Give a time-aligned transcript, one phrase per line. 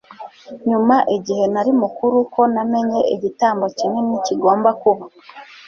[0.69, 5.03] nyuma, igihe nari mukuru, ko namenye igitambo kinini kigomba kuba